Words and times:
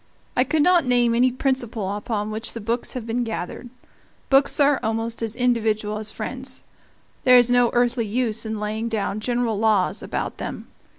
I 0.35 0.43
could 0.43 0.63
not 0.63 0.83
name 0.83 1.13
any 1.13 1.31
principle 1.31 1.95
upon 1.95 2.31
which 2.31 2.53
the 2.53 2.59
books 2.59 2.93
have 2.93 3.05
been 3.05 3.23
gathered. 3.23 3.69
Books 4.31 4.59
are 4.59 4.79
almost 4.81 5.21
as 5.21 5.35
individual 5.35 5.99
as 5.99 6.09
friends. 6.09 6.63
There 7.23 7.37
is 7.37 7.51
no 7.51 7.69
earthly 7.73 8.07
use 8.07 8.43
in 8.43 8.59
laying 8.59 8.89
down 8.89 9.19
general 9.19 9.59
laws 9.59 10.01
about 10.01 10.39
them. 10.39 10.69